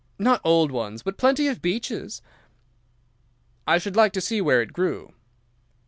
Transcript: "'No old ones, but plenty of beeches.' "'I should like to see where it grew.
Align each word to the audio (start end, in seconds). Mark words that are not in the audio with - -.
"'No 0.17 0.39
old 0.43 0.71
ones, 0.71 1.03
but 1.03 1.19
plenty 1.19 1.47
of 1.47 1.61
beeches.' 1.61 2.23
"'I 3.67 3.77
should 3.77 3.95
like 3.95 4.13
to 4.13 4.19
see 4.21 4.41
where 4.41 4.59
it 4.63 4.73
grew. 4.73 5.13